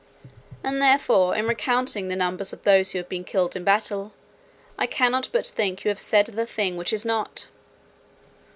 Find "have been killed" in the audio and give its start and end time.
2.97-3.55